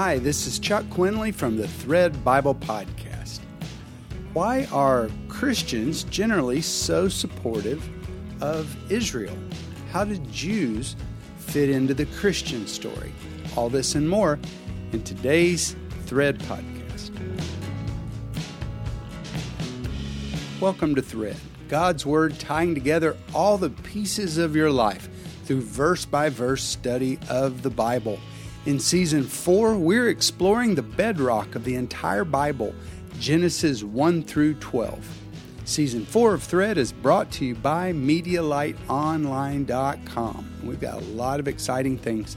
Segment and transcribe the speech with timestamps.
[0.00, 3.40] Hi, this is Chuck Quinley from the Thread Bible Podcast.
[4.32, 7.82] Why are Christians generally so supportive
[8.40, 9.36] of Israel?
[9.90, 10.94] How did Jews
[11.38, 13.12] fit into the Christian story?
[13.56, 14.38] All this and more
[14.92, 15.74] in today's
[16.06, 17.10] Thread Podcast.
[20.60, 25.08] Welcome to Thread, God's Word tying together all the pieces of your life
[25.42, 28.20] through verse by verse study of the Bible.
[28.68, 32.74] In season four, we're exploring the bedrock of the entire Bible,
[33.18, 35.18] Genesis 1 through 12.
[35.64, 40.60] Season four of Thread is brought to you by MediaLightOnline.com.
[40.62, 42.36] We've got a lot of exciting things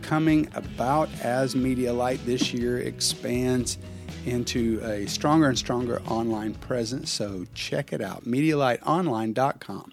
[0.00, 3.76] coming about as MediaLight this year expands
[4.24, 7.10] into a stronger and stronger online presence.
[7.10, 9.92] So check it out, MediaLightOnline.com.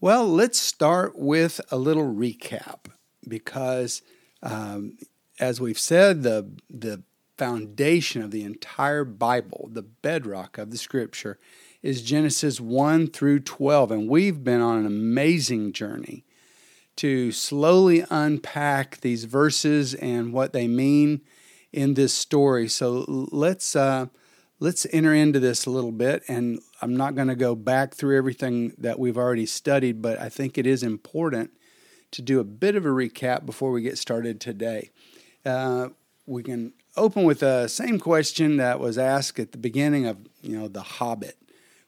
[0.00, 2.84] Well, let's start with a little recap
[3.26, 4.02] because
[4.42, 4.96] um,
[5.38, 7.02] as we've said, the the
[7.38, 11.38] foundation of the entire Bible, the bedrock of the Scripture,
[11.82, 16.24] is Genesis one through twelve, and we've been on an amazing journey
[16.96, 21.22] to slowly unpack these verses and what they mean
[21.72, 22.68] in this story.
[22.68, 24.06] So let's uh,
[24.58, 28.18] let's enter into this a little bit, and I'm not going to go back through
[28.18, 31.52] everything that we've already studied, but I think it is important
[32.12, 34.90] to do a bit of a recap before we get started today.
[35.44, 35.88] Uh,
[36.26, 40.58] we can open with the same question that was asked at the beginning of you
[40.58, 41.38] know the Hobbit,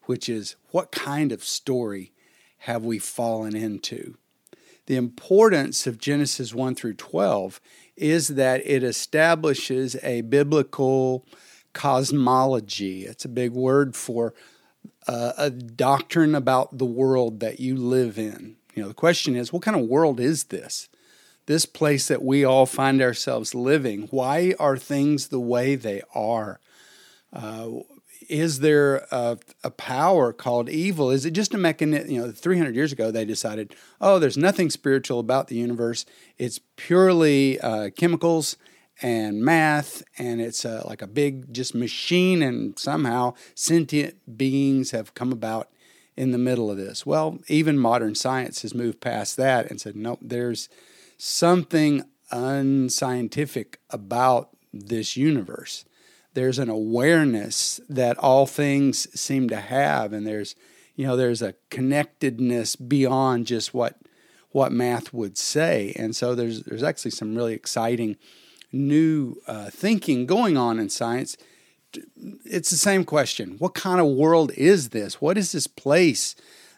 [0.05, 2.13] which is what kind of story
[2.59, 4.17] have we fallen into?
[4.87, 7.61] The importance of Genesis 1 through 12
[7.97, 11.27] is that it establishes a biblical
[11.73, 13.05] cosmology.
[13.05, 14.35] It's a big word for
[15.07, 18.57] uh, a doctrine about the world that you live in.
[18.75, 20.89] You know, the question is, what kind of world is this?
[21.47, 24.09] This place that we all find ourselves living.
[24.11, 26.61] Why are things the way they are?
[27.33, 27.69] Uh,
[28.29, 31.11] is there a, a, power called evil?
[31.11, 32.11] Is it just a mechanism?
[32.11, 36.05] You know, 300 years ago, they decided, oh, there's nothing spiritual about the universe.
[36.39, 38.57] It's purely uh, chemicals
[39.01, 45.15] and math, and it's uh, like a big just machine, and somehow sentient beings have
[45.15, 45.69] come about
[46.17, 47.07] in the middle of this?
[47.07, 50.69] Well, even modern science has moved past that and said, nope, there's
[51.17, 55.85] something unscientific about this universe.
[56.35, 60.55] There's an awareness that all things seem to have, and there's,
[60.97, 63.99] you know, there's a connectedness beyond just what
[64.51, 65.95] what math would say.
[65.97, 68.17] And so there's there's actually some really exciting
[68.71, 71.37] new uh, thinking going on in science
[72.45, 73.57] it's the same question.
[73.59, 75.21] What kind of world is this?
[75.21, 76.35] What is this place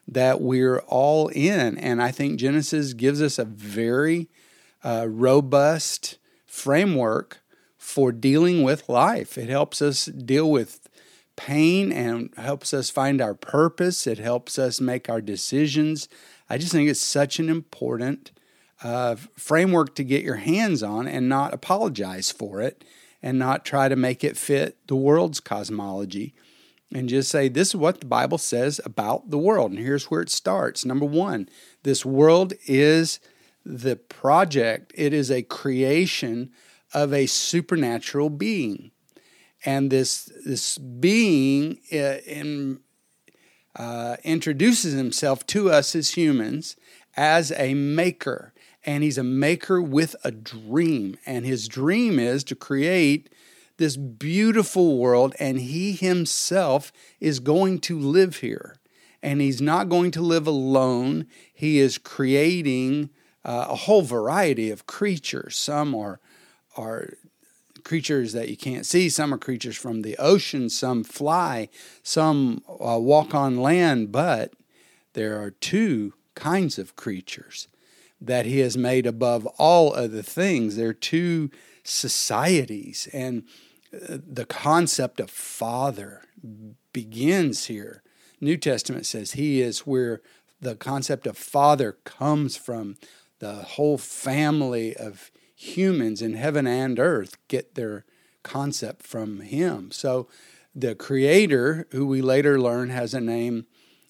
[0.06, 1.78] that we're all in?
[1.78, 4.28] And I think Genesis gives us a very
[4.82, 7.40] uh, robust framework
[7.76, 9.36] for dealing with life.
[9.36, 10.88] It helps us deal with
[11.36, 14.06] pain and helps us find our purpose.
[14.06, 16.08] It helps us make our decisions.
[16.48, 18.30] I just think it's such an important
[18.82, 22.84] uh, framework to get your hands on and not apologize for it
[23.24, 26.34] and not try to make it fit the world's cosmology
[26.92, 29.70] and just say, this is what the Bible says about the world.
[29.70, 30.84] And here's where it starts.
[30.84, 31.48] Number one,
[31.84, 33.20] this world is
[33.64, 36.52] the project, it is a creation
[36.92, 38.90] of a supernatural being.
[39.64, 42.80] And this, this being uh, in,
[43.74, 46.76] uh, introduces himself to us as humans
[47.16, 48.52] as a maker
[48.84, 51.16] and he's a maker with a dream.
[51.26, 53.32] And his dream is to create
[53.76, 58.76] this beautiful world, and he himself is going to live here.
[59.22, 61.26] And he's not going to live alone.
[61.52, 63.10] He is creating
[63.44, 65.56] uh, a whole variety of creatures.
[65.56, 66.20] Some are,
[66.76, 67.14] are
[67.84, 71.68] creatures that you can't see, some are creatures from the ocean, some fly,
[72.02, 74.52] some uh, walk on land, but
[75.14, 77.68] there are two kinds of creatures
[78.20, 80.76] that he has made above all other things.
[80.76, 81.50] There are two
[81.82, 83.44] societies, and
[83.92, 86.22] uh, the concept of father
[86.92, 88.02] begins here.
[88.40, 90.20] New Testament says he is where
[90.60, 92.96] the concept of father comes from.
[93.38, 98.04] The whole family of humans in heaven and earth get their
[98.42, 99.90] concept from him.
[99.90, 100.28] So
[100.74, 103.66] the creator, who we later learn has a name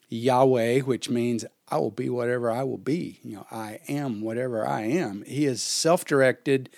[0.09, 3.19] Yahweh, which means I will be whatever I will be.
[3.25, 5.25] You know, I am whatever I am.
[5.27, 6.71] He is self directed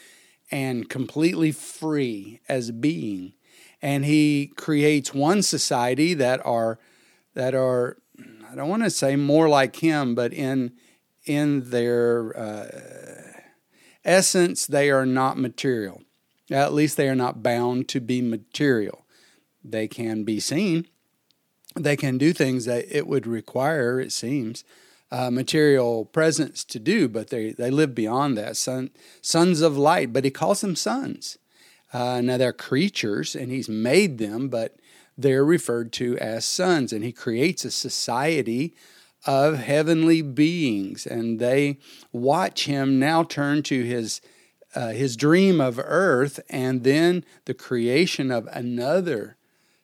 [0.50, 3.34] and completely free as being.
[3.82, 6.78] And he creates one society that are
[7.34, 7.98] that are
[8.50, 10.72] I don't want to say more like him, but in
[11.26, 13.42] in their uh,
[14.02, 16.00] essence, they are not material.
[16.50, 19.04] At least they are not bound to be material.
[19.62, 20.86] They can be seen.
[21.74, 24.64] They can do things that it would require, it seems,
[25.10, 28.56] uh, material presence to do, but they, they live beyond that.
[28.56, 31.38] Son, sons of light, but he calls them sons.
[31.92, 34.76] Uh, now they're creatures, and he's made them, but
[35.16, 38.74] they're referred to as sons, and he creates a society
[39.24, 41.78] of heavenly beings, and they
[42.12, 44.20] watch him now turn to his
[44.74, 49.38] uh, his dream of earth, and then the creation of another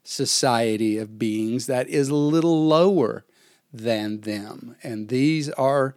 [0.05, 3.25] society of beings that is a little lower
[3.73, 4.77] than them.
[4.83, 5.95] And these are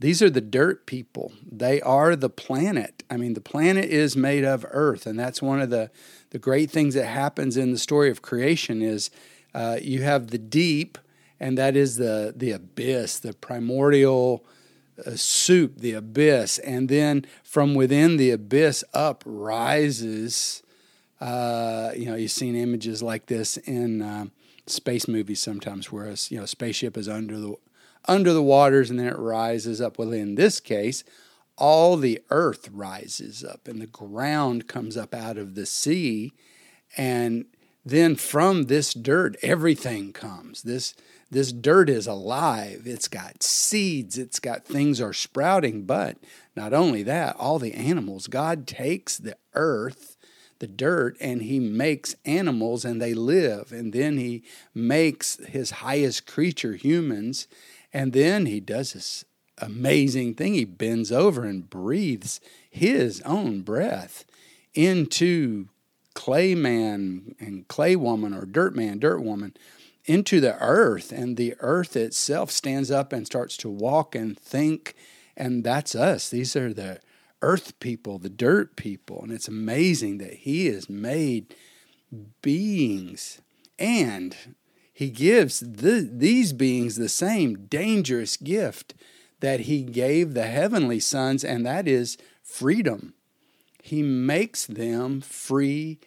[0.00, 1.32] these are the dirt people.
[1.46, 3.02] They are the planet.
[3.10, 5.90] I mean, the planet is made of earth, and that's one of the
[6.30, 9.10] the great things that happens in the story of creation is
[9.54, 10.96] uh, you have the deep,
[11.38, 14.44] and that is the the abyss, the primordial
[15.06, 20.62] uh, soup, the abyss, and then from within the abyss up rises.
[21.20, 24.24] Uh, you know, you've seen images like this in uh,
[24.70, 27.54] space movies sometimes, where a you know spaceship is under the
[28.06, 29.98] under the waters and then it rises up.
[29.98, 31.04] Well, in this case,
[31.56, 36.32] all the earth rises up and the ground comes up out of the sea,
[36.96, 37.44] and
[37.84, 40.62] then from this dirt, everything comes.
[40.62, 40.94] This
[41.30, 42.82] this dirt is alive.
[42.86, 44.18] It's got seeds.
[44.18, 45.84] It's got things are sprouting.
[45.84, 46.18] But
[46.56, 48.26] not only that, all the animals.
[48.26, 50.09] God takes the earth
[50.60, 53.72] the dirt and he makes animals and they live.
[53.72, 57.48] And then he makes his highest creature, humans.
[57.92, 59.24] And then he does this
[59.58, 60.54] amazing thing.
[60.54, 62.40] He bends over and breathes
[62.70, 64.24] his own breath
[64.74, 65.68] into
[66.14, 69.54] clay man and clay woman or dirt man, dirt woman
[70.04, 71.10] into the earth.
[71.10, 74.94] And the earth itself stands up and starts to walk and think.
[75.36, 76.28] And that's us.
[76.28, 77.00] These are the
[77.42, 79.20] earth people, the dirt people.
[79.22, 81.54] And it's amazing that He has made
[82.42, 83.40] beings
[83.78, 84.36] and
[84.92, 88.94] He gives the, these beings the same dangerous gift
[89.40, 93.14] that He gave the heavenly sons, and that is freedom.
[93.82, 95.98] He makes them free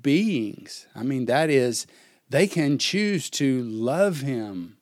[0.00, 0.86] beings.
[0.94, 1.86] I mean, that is,
[2.30, 4.78] they can choose to love Him,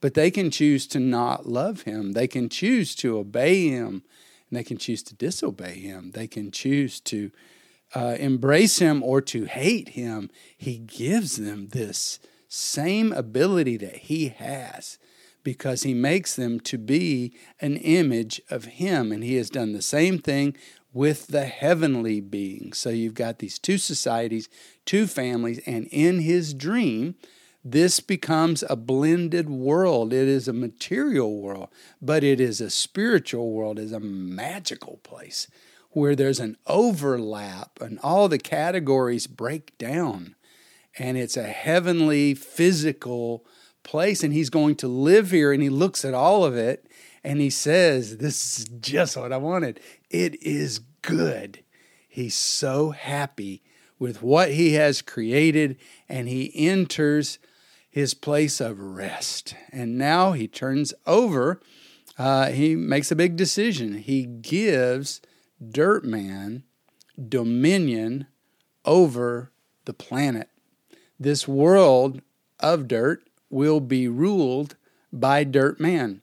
[0.00, 2.12] but they can choose to not love Him.
[2.12, 4.02] They can choose to obey Him
[4.50, 6.10] and they can choose to disobey him.
[6.12, 7.30] They can choose to
[7.94, 10.30] uh, embrace him or to hate him.
[10.56, 12.18] He gives them this
[12.48, 14.98] same ability that he has
[15.42, 19.12] because he makes them to be an image of him.
[19.12, 20.56] And he has done the same thing
[20.92, 22.78] with the heavenly beings.
[22.78, 24.48] So you've got these two societies,
[24.84, 27.14] two families, and in his dream,
[27.64, 30.12] this becomes a blended world.
[30.12, 31.68] It is a material world,
[32.00, 35.46] but it is a spiritual world, it is a magical place
[35.90, 40.36] where there's an overlap and all the categories break down.
[40.98, 43.44] And it's a heavenly, physical
[43.82, 44.22] place.
[44.22, 46.86] And he's going to live here and he looks at all of it
[47.24, 49.80] and he says, This is just what I wanted.
[50.10, 51.62] It is good.
[52.08, 53.62] He's so happy
[53.98, 55.76] with what he has created
[56.08, 57.38] and he enters
[57.90, 59.54] his place of rest.
[59.72, 61.60] And now he turns over,
[62.18, 63.98] uh, he makes a big decision.
[63.98, 65.20] He gives
[65.60, 66.62] Dirt Man
[67.28, 68.26] dominion
[68.84, 69.50] over
[69.84, 70.48] the planet.
[71.18, 72.22] This world
[72.60, 74.76] of dirt will be ruled
[75.12, 76.22] by Dirt Man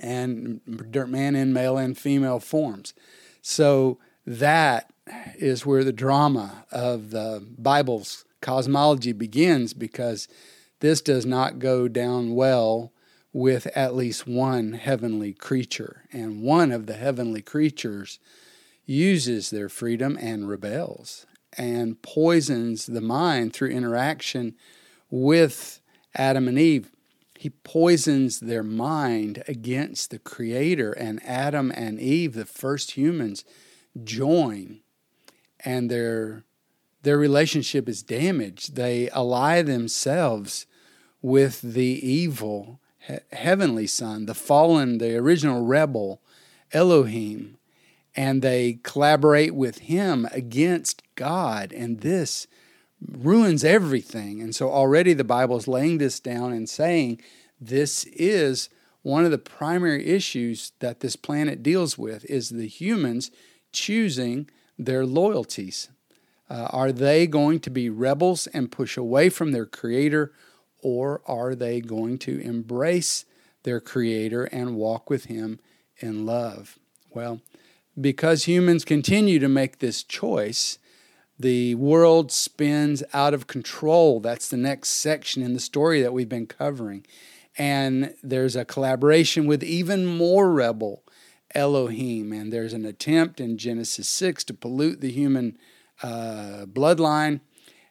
[0.00, 2.92] and Dirt Man in male and female forms.
[3.40, 4.92] So that
[5.36, 10.28] is where the drama of the Bible's cosmology begins because
[10.80, 12.92] this does not go down well
[13.32, 16.04] with at least one heavenly creature.
[16.12, 18.18] And one of the heavenly creatures
[18.86, 24.54] uses their freedom and rebels and poisons the mind through interaction
[25.10, 25.80] with
[26.14, 26.90] Adam and Eve.
[27.38, 33.44] He poisons their mind against the Creator, and Adam and Eve, the first humans,
[34.02, 34.80] join,
[35.64, 36.44] and their
[37.08, 38.76] their relationship is damaged.
[38.76, 40.66] They ally themselves
[41.22, 46.20] with the evil he- heavenly son, the fallen, the original rebel,
[46.70, 47.56] Elohim,
[48.14, 51.72] and they collaborate with him against God.
[51.72, 52.46] And this
[53.00, 54.42] ruins everything.
[54.42, 57.22] And so already the Bible is laying this down and saying
[57.58, 58.68] this is
[59.00, 63.30] one of the primary issues that this planet deals with is the humans
[63.72, 65.88] choosing their loyalties
[66.50, 70.32] uh, are they going to be rebels and push away from their Creator,
[70.82, 73.24] or are they going to embrace
[73.64, 75.60] their Creator and walk with Him
[75.98, 76.78] in love?
[77.10, 77.40] Well,
[78.00, 80.78] because humans continue to make this choice,
[81.38, 84.18] The world spins out of control.
[84.18, 87.06] That's the next section in the story that we've been covering.
[87.56, 91.04] And there's a collaboration with even more rebel
[91.54, 92.32] Elohim.
[92.32, 95.56] And there's an attempt in Genesis 6 to pollute the human
[96.02, 97.40] uh, bloodline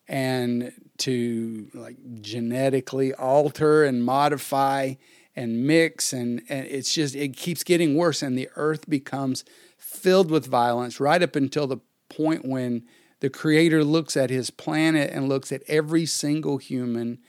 [0.07, 4.93] and to like genetically alter and modify
[5.35, 9.43] and mix and, and it's just it keeps getting worse and the earth becomes
[9.77, 11.77] filled with violence right up until the
[12.09, 12.83] point when
[13.19, 17.19] the creator looks at his planet and looks at every single human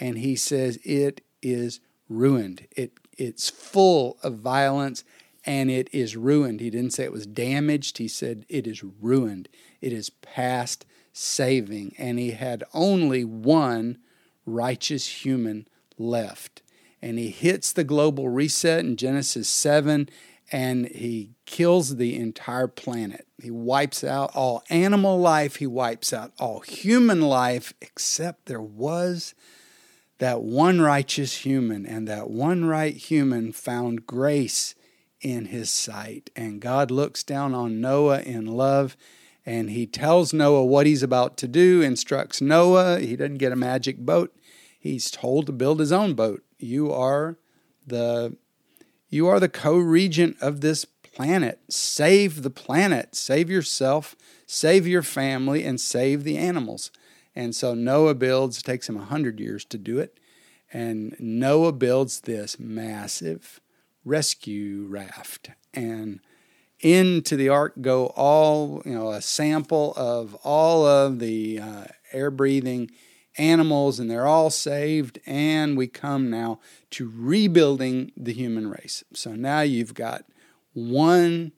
[0.00, 2.66] and he says it is ruined.
[2.76, 5.02] It it's full of violence
[5.48, 6.60] and it is ruined.
[6.60, 7.96] He didn't say it was damaged.
[7.96, 9.48] He said it is ruined.
[9.80, 11.94] It is past saving.
[11.96, 13.96] And he had only one
[14.44, 16.60] righteous human left.
[17.00, 20.10] And he hits the global reset in Genesis 7
[20.52, 23.26] and he kills the entire planet.
[23.42, 29.34] He wipes out all animal life, he wipes out all human life, except there was
[30.18, 34.74] that one righteous human, and that one right human found grace
[35.20, 36.30] in his sight.
[36.36, 38.96] And God looks down on Noah in love.
[39.44, 43.00] And he tells Noah what he's about to do, instructs Noah.
[43.00, 44.36] He doesn't get a magic boat.
[44.78, 47.38] He's told to build his own boat you are
[47.86, 48.36] the
[49.08, 51.60] you are the co-regent of this planet.
[51.70, 54.14] Save the planet, save yourself,
[54.46, 56.90] save your family, and save the animals.
[57.34, 60.18] And so Noah builds, it takes him a hundred years to do it.
[60.70, 63.60] And Noah builds this massive
[64.08, 65.50] rescue raft.
[65.74, 66.20] And
[66.80, 72.30] into the ark go all, you know, a sample of all of the uh, air
[72.30, 72.90] breathing
[73.36, 75.20] animals, and they're all saved.
[75.26, 76.60] And we come now
[76.90, 79.04] to rebuilding the human race.
[79.14, 80.24] So now you've got
[80.72, 81.52] one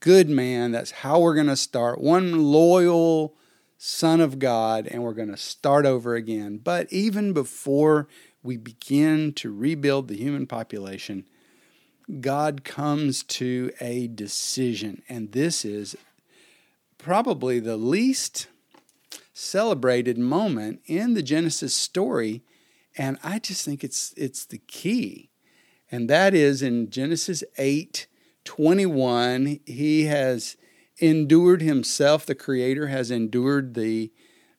[0.00, 0.72] good man.
[0.72, 2.00] That's how we're going to start.
[2.00, 3.36] One loyal
[3.78, 6.58] son of God, and we're going to start over again.
[6.58, 8.08] But even before
[8.42, 11.26] we begin to rebuild the human population,
[12.20, 15.02] God comes to a decision.
[15.08, 15.96] And this is
[16.98, 18.48] probably the least
[19.32, 22.42] celebrated moment in the Genesis story,
[22.96, 25.30] and I just think it's it's the key.
[25.90, 28.06] And that is in Genesis 8
[28.44, 30.56] 21, he has
[30.98, 34.10] endured himself, the creator has endured the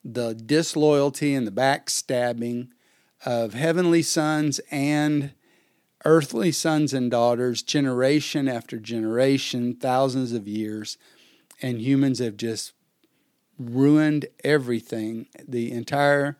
[0.03, 2.69] the disloyalty and the backstabbing
[3.25, 5.33] of heavenly sons and
[6.07, 10.97] earthly sons and daughters, generation after generation, thousands of years,
[11.61, 12.71] and humans have just
[13.59, 15.27] ruined everything.
[15.45, 16.37] The entire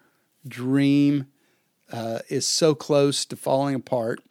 [0.47, 1.27] dream
[1.91, 4.21] uh, is so close to falling apart.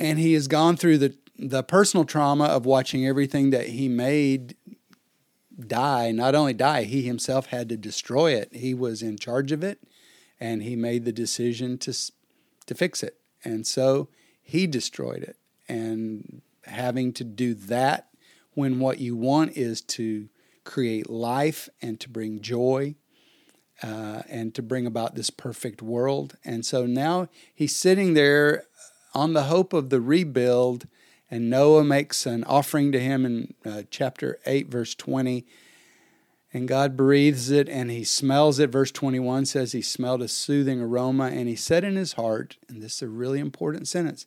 [0.00, 4.56] And he has gone through the, the personal trauma of watching everything that he made
[5.64, 6.10] die.
[6.10, 8.52] Not only die, he himself had to destroy it.
[8.52, 9.78] He was in charge of it,
[10.40, 11.94] and he made the decision to,
[12.66, 13.16] to fix it.
[13.44, 14.08] And so
[14.50, 15.36] he destroyed it.
[15.68, 18.08] And having to do that
[18.54, 20.28] when what you want is to
[20.64, 22.96] create life and to bring joy
[23.82, 26.36] uh, and to bring about this perfect world.
[26.44, 28.64] And so now he's sitting there
[29.14, 30.86] on the hope of the rebuild,
[31.30, 35.46] and Noah makes an offering to him in uh, chapter 8, verse 20.
[36.52, 38.70] And God breathes it and he smells it.
[38.70, 42.82] Verse 21 says he smelled a soothing aroma and he said in his heart, and
[42.82, 44.26] this is a really important sentence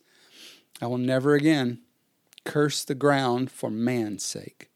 [0.80, 1.80] I will never again
[2.44, 4.70] curse the ground for man's sake.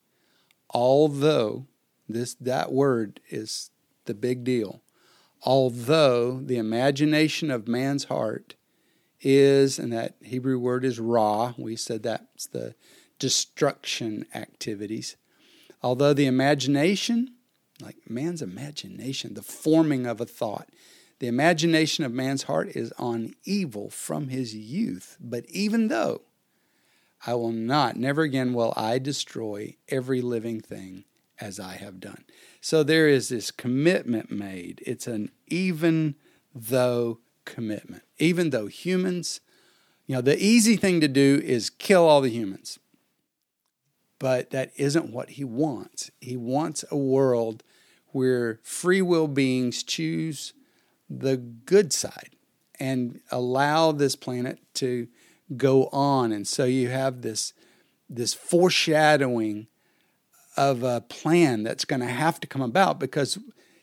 [0.71, 1.67] Although
[2.09, 3.71] this that word is
[4.07, 4.83] the big deal.
[5.43, 8.55] Although the imagination of man's heart
[9.21, 12.75] is and that hebrew word is ra we said that's the
[13.19, 15.17] destruction activities.
[15.83, 17.35] Although the imagination
[17.81, 20.69] like man's imagination the forming of a thought
[21.21, 26.23] the imagination of man's heart is on evil from his youth but even though
[27.27, 31.05] I will not, never again will I destroy every living thing
[31.41, 32.25] as I have done.
[32.61, 34.83] So there is this commitment made.
[34.87, 36.15] It's an even
[36.55, 38.03] though commitment.
[38.19, 39.41] Even though humans,
[40.07, 42.79] you know, the easy thing to do is kill all the humans.
[44.19, 46.11] But that isn't what he wants.
[46.21, 47.63] He wants a world
[48.09, 50.55] where free will beings choose
[51.09, 52.31] the good side
[52.79, 55.09] and allow this planet to
[55.57, 56.33] go on.
[56.33, 57.53] And so you have this,
[58.09, 59.67] this foreshadowing
[60.57, 63.39] of a plan that's going to have to come about because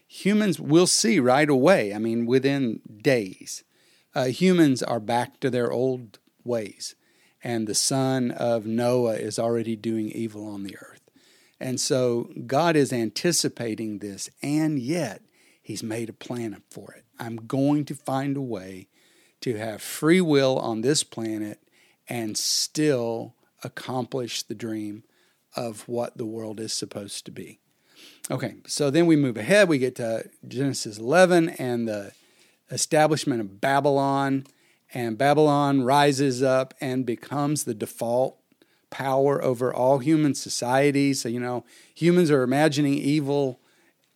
[0.07, 1.93] humans will see right away.
[1.93, 3.63] I mean, within days,
[4.13, 6.95] uh, humans are back to their old ways.
[7.43, 11.01] And the son of Noah is already doing evil on the earth.
[11.59, 15.21] And so God is anticipating this, and yet
[15.61, 17.04] He's made a plan for it.
[17.19, 18.87] I'm going to find a way
[19.41, 21.59] to have free will on this planet
[22.07, 25.03] and still accomplish the dream
[25.55, 27.59] of what the world is supposed to be.
[28.29, 29.69] Okay, so then we move ahead.
[29.69, 32.11] We get to Genesis 11 and the
[32.71, 34.45] establishment of Babylon.
[34.93, 38.39] And Babylon rises up and becomes the default
[38.89, 41.13] power over all human society.
[41.13, 43.59] So, you know, humans are imagining evil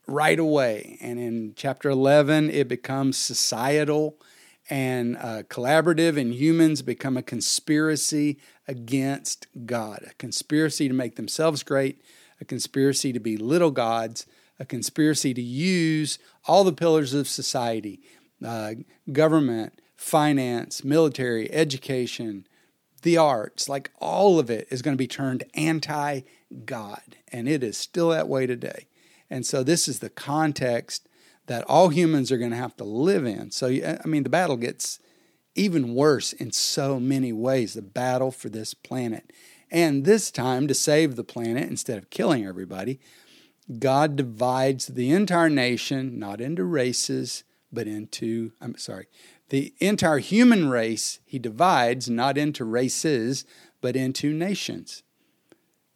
[0.10, 0.98] right away.
[1.02, 4.18] And in chapter 11, it becomes societal
[4.70, 11.64] and uh, collaborative, and humans become a conspiracy against God, a conspiracy to make themselves
[11.64, 12.02] great,
[12.40, 14.28] a conspiracy to be little gods,
[14.60, 18.02] a conspiracy to use all the pillars of society
[18.46, 18.74] uh,
[19.12, 22.48] government, finance, military, education,
[23.02, 26.22] the arts, like all of it is going to be turned anti
[26.66, 27.18] God.
[27.32, 28.88] And it is still that way today.
[29.30, 31.08] And so this is the context
[31.48, 33.52] that all humans are going to have to live in.
[33.52, 35.00] So, I mean, the battle gets
[35.56, 39.32] even worse in so many ways the battle for this planet.
[39.72, 43.00] And this time, to save the planet instead of killing everybody,
[43.78, 49.08] God divides the entire nation not into races, but into, I'm sorry,
[49.50, 53.46] the entire human race, he divides not into races,
[53.82, 55.04] but into nations.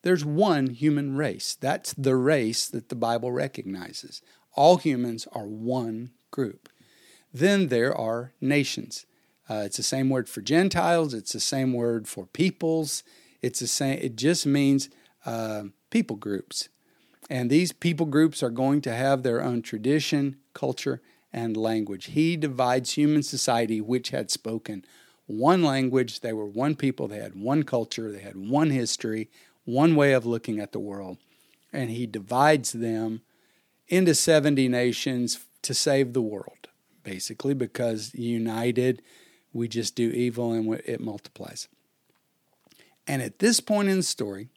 [0.03, 1.57] There's one human race.
[1.59, 4.21] That's the race that the Bible recognizes.
[4.55, 6.69] All humans are one group.
[7.33, 9.05] Then there are nations.
[9.49, 11.13] Uh, it's the same word for Gentiles.
[11.13, 13.03] It's the same word for peoples.
[13.41, 13.99] It's the same.
[13.99, 14.89] It just means
[15.25, 16.69] uh, people groups,
[17.29, 22.05] and these people groups are going to have their own tradition, culture, and language.
[22.07, 24.85] He divides human society, which had spoken
[25.25, 26.19] one language.
[26.19, 27.07] They were one people.
[27.07, 28.11] They had one culture.
[28.11, 29.29] They had one history,
[29.65, 31.17] one way of looking at the world,
[31.71, 33.21] and he divides them
[33.87, 36.69] into 70 nations to save the world,
[37.03, 39.01] basically, because united,
[39.51, 41.67] we just do evil and it multiplies.
[43.07, 44.49] And at this point in the story,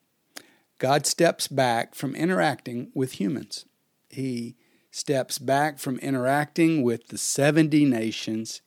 [0.79, 3.65] God steps back from interacting with humans.
[4.11, 4.57] He
[4.91, 8.63] steps back from interacting with the 70 nations,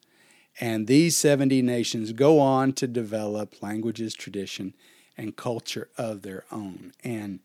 [0.60, 4.76] and these 70 nations go on to develop languages, tradition,
[5.20, 6.94] and culture of their own.
[7.04, 7.42] And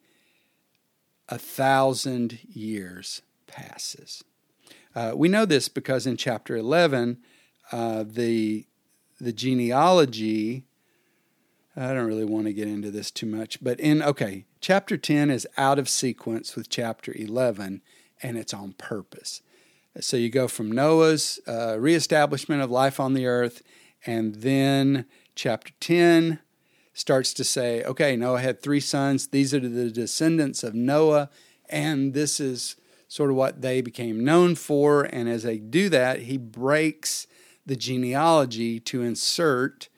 [1.29, 4.23] a thousand years passes.
[4.95, 7.19] Uh, we know this because in chapter 11,
[7.73, 8.65] uh, the,
[9.21, 10.63] the genealogy,
[11.77, 15.31] I don't really want to get into this too much, but in, okay, chapter 10
[15.31, 17.83] is out of sequence with chapter 11,
[18.23, 19.43] and it's on purpose.
[19.99, 23.63] So you go from Noah's uh, reestablishment of life on the earth,
[24.07, 26.39] and then chapter 10
[26.95, 29.27] starts to say, okay, Noah had three sons.
[29.27, 31.29] These are the descendants of Noah,
[31.69, 32.77] and this is
[33.09, 35.03] sort of what they became known for.
[35.03, 37.27] And as they do that, he breaks
[37.67, 39.89] the genealogy to insert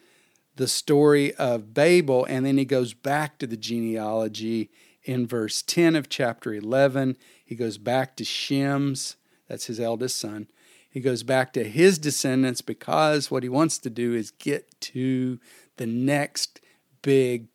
[0.56, 4.70] the story of Babel, and then he goes back to the genealogy
[5.04, 7.16] in verse 10 of chapter 11.
[7.44, 9.16] He goes back to Shem's,
[9.48, 10.48] that's his eldest son.
[10.88, 15.38] He goes back to his descendants because what he wants to do is get to
[15.76, 16.60] the next
[17.06, 17.46] big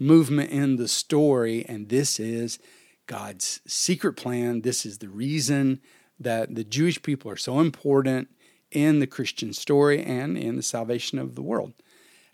[0.00, 2.58] movement in the story, and this is
[3.06, 4.62] God's secret plan.
[4.62, 5.80] This is the reason
[6.18, 8.28] that the Jewish people are so important
[8.72, 11.72] in the Christian story and in the salvation of the world.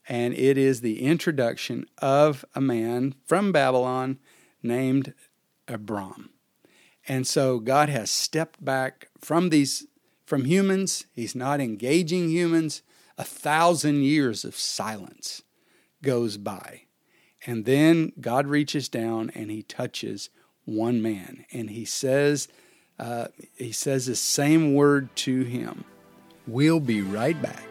[0.09, 4.19] And it is the introduction of a man from Babylon
[4.63, 5.13] named
[5.69, 6.31] Abram.
[7.07, 9.87] And so God has stepped back from these
[10.25, 11.05] from humans.
[11.13, 12.81] He's not engaging humans.
[13.19, 15.43] A thousand years of silence
[16.03, 16.83] goes by.
[17.47, 20.31] And then God reaches down and he touches
[20.65, 21.45] one man.
[21.53, 22.49] And he says,
[22.99, 25.85] uh, he says the same word to him.
[26.47, 27.65] We'll be right back.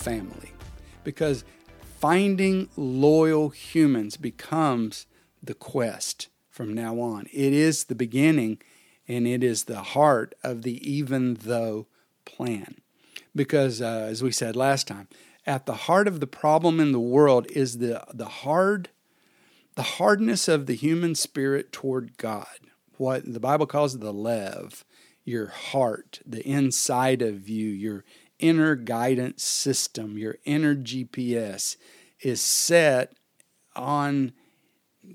[0.00, 0.52] Family.
[1.04, 1.44] Because
[1.98, 5.06] finding loyal humans becomes
[5.42, 7.26] the quest from now on.
[7.32, 8.60] It is the beginning
[9.06, 11.86] and it is the heart of the even though
[12.24, 12.76] plan.
[13.34, 15.08] Because, uh, as we said last time,
[15.46, 18.90] at the heart of the problem in the world is the, the hard
[19.76, 22.58] the hardness of the human spirit toward God
[22.98, 24.84] what the Bible calls the lev
[25.24, 28.04] your heart, the inside of you, your
[28.40, 31.76] inner guidance system, your inner GPS
[32.20, 33.12] is set
[33.76, 34.32] on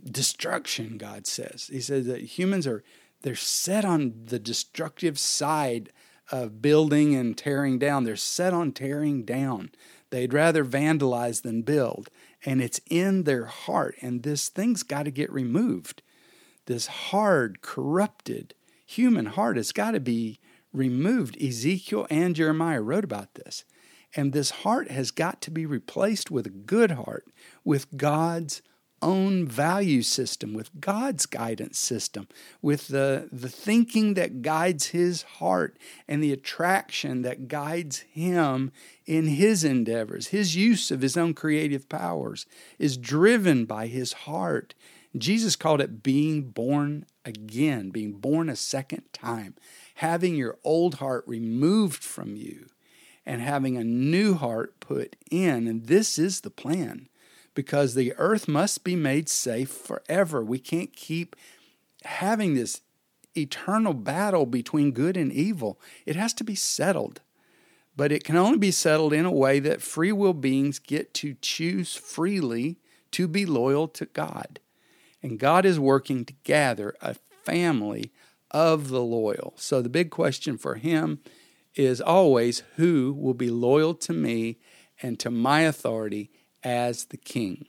[0.03, 1.69] destruction, God says.
[1.71, 2.83] He says that humans are
[3.21, 5.91] they're set on the destructive side
[6.31, 8.03] of building and tearing down.
[8.03, 9.71] They're set on tearing down.
[10.11, 12.09] They'd rather vandalize than build.
[12.45, 13.95] And it's in their heart.
[14.01, 16.03] And this thing's got to get removed.
[16.67, 18.53] This hard, corrupted
[18.85, 20.39] human heart has got to be
[20.75, 21.41] removed.
[21.41, 23.63] Ezekiel and Jeremiah wrote about this.
[24.15, 27.25] And this heart has got to be replaced with a good heart,
[27.63, 28.61] with God's
[29.01, 32.27] own value system, with God's guidance system,
[32.61, 38.71] with the, the thinking that guides his heart and the attraction that guides him
[39.05, 40.27] in his endeavors.
[40.27, 42.45] His use of his own creative powers
[42.79, 44.73] is driven by his heart.
[45.15, 49.55] Jesus called it being born again, being born a second time,
[49.95, 52.67] having your old heart removed from you
[53.25, 55.67] and having a new heart put in.
[55.67, 57.07] And this is the plan
[57.53, 60.43] because the earth must be made safe forever.
[60.43, 61.35] We can't keep
[62.03, 62.81] having this
[63.35, 65.79] eternal battle between good and evil.
[66.05, 67.21] It has to be settled.
[67.97, 71.35] But it can only be settled in a way that free will beings get to
[71.41, 72.77] choose freely
[73.11, 74.59] to be loyal to God.
[75.23, 78.11] And God is working to gather a family
[78.55, 79.53] of the loyal.
[79.57, 81.19] So the big question for him
[81.75, 84.59] is always who will be loyal to me
[85.01, 86.31] and to my authority
[86.63, 87.65] as the king?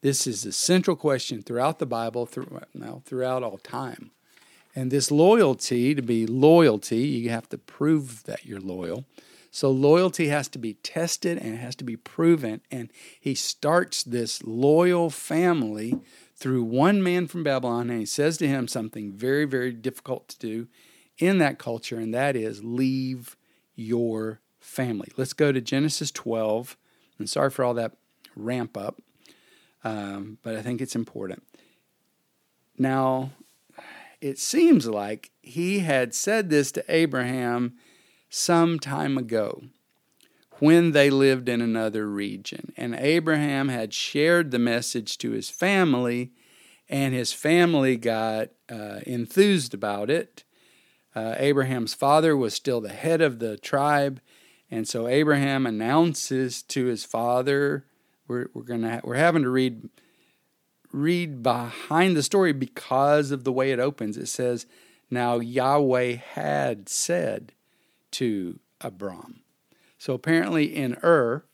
[0.00, 4.10] This is the central question throughout the Bible, through, well, throughout all time.
[4.74, 9.04] And this loyalty, to be loyalty, you have to prove that you're loyal.
[9.52, 12.62] So loyalty has to be tested and it has to be proven.
[12.68, 16.00] And he starts this loyal family
[16.38, 20.38] through one man from Babylon, and he says to him something very, very difficult to
[20.38, 20.68] do
[21.18, 23.36] in that culture, and that is leave
[23.74, 25.08] your family.
[25.16, 26.76] Let's go to Genesis 12
[27.18, 27.96] and sorry for all that
[28.36, 29.00] ramp up,
[29.82, 31.42] um, but I think it's important.
[32.78, 33.32] Now,
[34.20, 37.74] it seems like he had said this to Abraham
[38.30, 39.62] some time ago
[40.58, 42.72] when they lived in another region.
[42.76, 46.32] And Abraham had shared the message to his family,
[46.88, 50.44] and his family got uh, enthused about it.
[51.14, 54.20] Uh, Abraham's father was still the head of the tribe,
[54.70, 57.86] and so Abraham announces to his father,
[58.26, 59.88] we're, we're gonna we're having to read
[60.92, 64.16] read behind the story because of the way it opens.
[64.16, 64.66] It says,
[65.10, 67.52] Now Yahweh had said
[68.12, 69.40] to Abram.
[69.98, 71.44] So apparently in Ur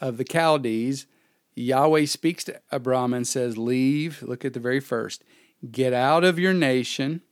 [0.00, 1.06] of the Chaldees,
[1.54, 5.24] Yahweh speaks to Abram and says, Leave, look at the very first,
[5.70, 7.22] get out of your nation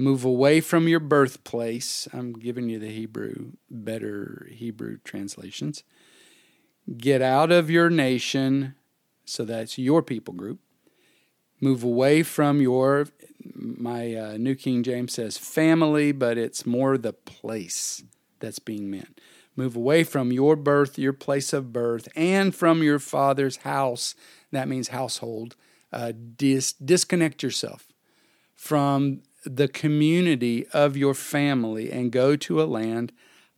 [0.00, 2.08] Move away from your birthplace.
[2.14, 5.84] I'm giving you the Hebrew, better Hebrew translations.
[6.96, 8.76] Get out of your nation.
[9.26, 10.58] So that's your people group.
[11.60, 13.08] Move away from your,
[13.54, 18.02] my uh, New King James says family, but it's more the place
[18.40, 19.20] that's being meant.
[19.56, 24.14] Move away from your birth, your place of birth, and from your father's house.
[24.52, 25.56] That means household.
[25.92, 27.88] Uh, dis- disconnect yourself
[28.54, 33.12] from the community of your family and go to a land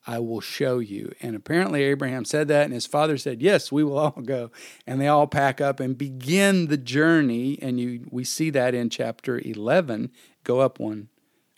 [0.07, 1.13] I will show you.
[1.21, 4.51] And apparently, Abraham said that, and his father said, Yes, we will all go.
[4.87, 7.59] And they all pack up and begin the journey.
[7.63, 10.11] And you, we see that in chapter 11.
[10.45, 11.09] Go up one,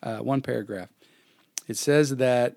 [0.02, 0.90] uh, one paragraph.
[1.66, 2.56] It says that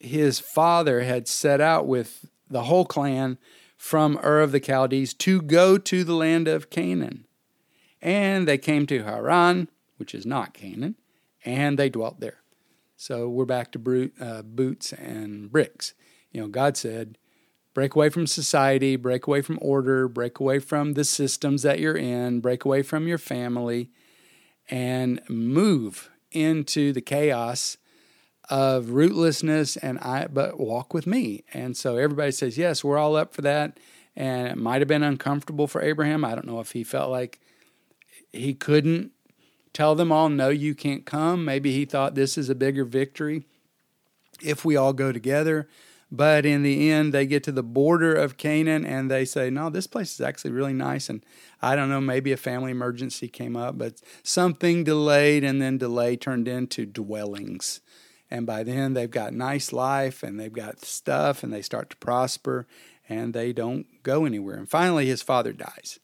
[0.00, 3.38] his father had set out with the whole clan
[3.76, 7.26] from Ur of the Chaldees to go to the land of Canaan.
[8.00, 10.96] And they came to Haran, which is not Canaan,
[11.44, 12.38] and they dwelt there.
[12.96, 15.94] So we're back to brute, uh, boots and bricks.
[16.32, 17.18] You know, God said,
[17.74, 21.96] break away from society, break away from order, break away from the systems that you're
[21.96, 23.90] in, break away from your family,
[24.68, 27.76] and move into the chaos
[28.48, 31.44] of rootlessness and I but walk with me.
[31.52, 33.78] And so everybody says, Yes, we're all up for that.
[34.16, 36.24] And it might have been uncomfortable for Abraham.
[36.24, 37.40] I don't know if he felt like
[38.32, 39.12] he couldn't
[39.72, 41.44] tell them all, no, you can't come.
[41.44, 43.44] Maybe he thought this is a bigger victory
[44.42, 45.68] if we all go together.
[46.10, 49.68] But in the end, they get to the border of Canaan and they say, no,
[49.68, 51.10] this place is actually really nice.
[51.10, 51.24] And
[51.60, 56.16] I don't know, maybe a family emergency came up, but something delayed and then delay
[56.16, 57.80] turned into dwellings.
[58.30, 61.96] And by then, they've got nice life and they've got stuff and they start to
[61.96, 62.66] prosper
[63.08, 64.56] and they don't go anywhere.
[64.56, 65.98] And finally, his father dies.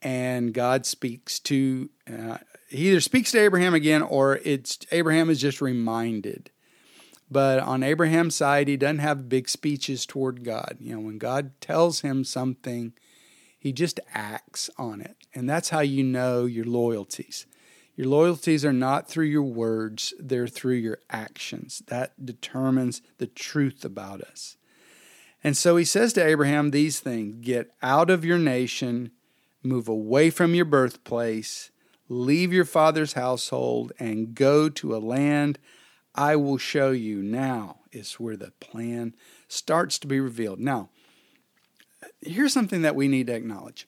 [0.00, 5.40] And God speaks to uh, he either speaks to Abraham again or it's Abraham is
[5.40, 6.50] just reminded.
[7.30, 10.76] But on Abraham's side, he doesn't have big speeches toward God.
[10.80, 12.92] You know, when God tells him something,
[13.58, 15.16] he just acts on it.
[15.34, 17.46] And that's how you know your loyalties.
[17.96, 21.82] Your loyalties are not through your words, they're through your actions.
[21.86, 24.56] That determines the truth about us.
[25.44, 29.10] And so he says to Abraham these things Get out of your nation,
[29.62, 31.70] move away from your birthplace,
[32.08, 35.58] leave your father's household, and go to a land
[36.14, 37.22] I will show you.
[37.22, 39.14] Now is where the plan
[39.48, 40.60] starts to be revealed.
[40.60, 40.90] Now,
[42.20, 43.86] here's something that we need to acknowledge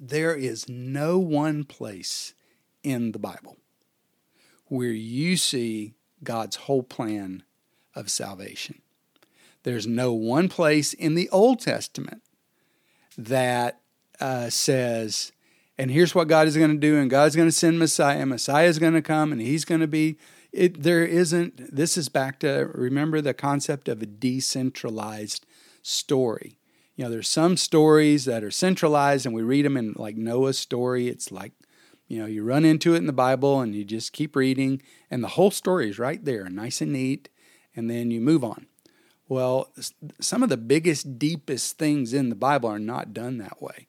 [0.00, 2.34] there is no one place
[2.84, 3.56] in the Bible
[4.66, 7.42] where you see God's whole plan
[7.94, 8.80] of salvation.
[9.62, 12.22] There's no one place in the Old Testament
[13.16, 13.80] that
[14.20, 15.32] uh, says,
[15.78, 18.66] and here's what God is going to do, and God's going to send Messiah, Messiah
[18.66, 20.16] is going to come, and he's going to be.
[20.52, 25.44] It, there isn't, this is back to remember the concept of a decentralized
[25.82, 26.58] story.
[26.94, 30.58] You know, there's some stories that are centralized, and we read them in like Noah's
[30.58, 31.08] story.
[31.08, 31.52] It's like
[32.06, 35.22] you know, you run into it in the Bible and you just keep reading, and
[35.22, 37.28] the whole story is right there, nice and neat,
[37.74, 38.66] and then you move on.
[39.28, 39.72] Well,
[40.20, 43.86] some of the biggest, deepest things in the Bible are not done that way.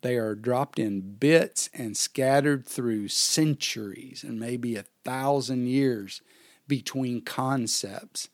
[0.00, 6.20] They are dropped in bits and scattered through centuries and maybe a thousand years
[6.66, 8.28] between concepts.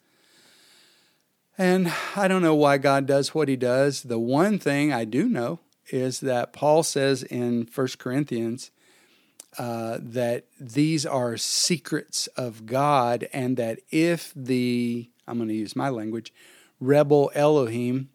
[1.59, 4.05] And I don't know why God does what he does.
[4.05, 5.61] The one thing I do know
[5.91, 8.71] is that Paul says in 1 Corinthians
[9.59, 15.75] uh, that these are secrets of God, and that if the, I'm going to use
[15.75, 16.33] my language,
[16.81, 18.09] rebel Elohim,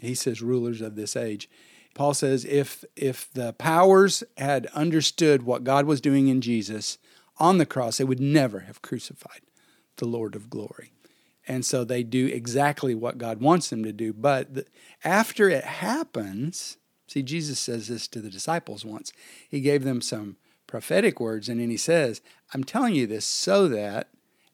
[0.00, 1.48] he says rulers of this age,
[1.94, 6.98] Paul says if if the powers had understood what God was doing in Jesus
[7.38, 9.40] on the cross, they would never have crucified
[9.96, 10.92] the Lord of glory.
[11.48, 14.12] And so they do exactly what God wants them to do.
[14.12, 14.66] But the,
[15.02, 19.12] after it happens, see, Jesus says this to the disciples once.
[19.48, 20.36] He gave them some
[20.68, 21.48] prophetic words.
[21.48, 22.20] And then he says,
[22.54, 24.10] I'm telling you this so that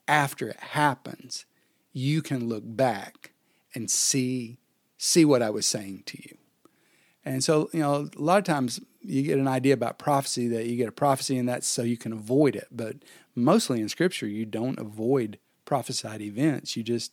[0.09, 1.45] after it happens,
[1.93, 3.33] you can look back
[3.75, 4.59] and see
[4.97, 6.39] see what I was saying to you.
[7.27, 10.67] And so, you know, a lot of times you get an idea about prophecy that
[10.67, 12.69] you get a prophecy and that's so you can avoid it.
[12.71, 12.97] But
[13.35, 16.75] mostly in scripture, you don't avoid prophesied events.
[16.75, 17.13] You just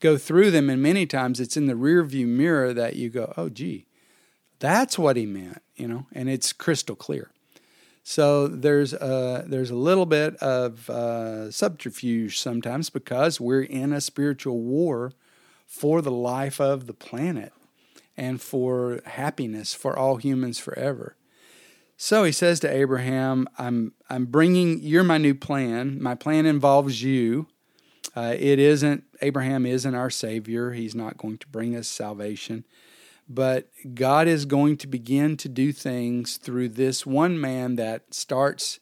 [0.00, 3.32] go through them and many times it's in the rear view mirror that you go,
[3.36, 3.86] "Oh gee,
[4.58, 7.30] that's what he meant," you know, and it's crystal clear.
[8.02, 14.00] So there's a, there's a little bit of uh, subterfuge sometimes because we're in a
[14.00, 15.12] spiritual war
[15.66, 17.52] for the life of the planet
[18.16, 21.16] and for happiness for all humans forever.
[21.96, 26.02] So he says to Abraham, I'm, I'm bringing, you're my new plan.
[26.02, 27.46] My plan involves you.
[28.16, 30.72] Uh, it isn't, Abraham isn't our Savior.
[30.72, 32.64] He's not going to bring us salvation.
[33.28, 38.80] But God is going to begin to do things through this one man that starts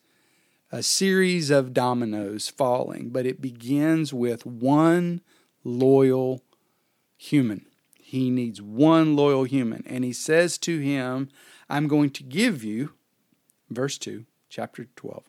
[0.72, 5.20] a series of dominoes falling, but it begins with one
[5.64, 6.42] loyal
[7.16, 7.66] human.
[7.98, 9.84] He needs one loyal human.
[9.86, 11.28] And he says to him,
[11.68, 12.92] I'm going to give you,
[13.68, 15.22] verse 2, chapter 12.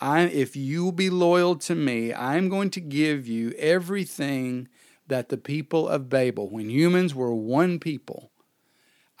[0.00, 4.68] I, if you will be loyal to me, I'm going to give you everything
[5.06, 8.30] that the people of Babel, when humans were one people,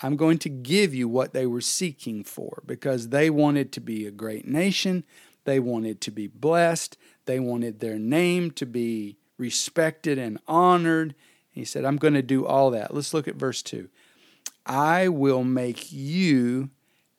[0.02, 4.06] I'm going to give you what they were seeking for because they wanted to be
[4.06, 5.04] a great nation.
[5.44, 6.98] They wanted to be blessed.
[7.24, 11.14] They wanted their name to be respected and honored.
[11.50, 12.94] He said, I'm going to do all that.
[12.94, 13.88] Let's look at verse 2.
[14.66, 16.70] I will make you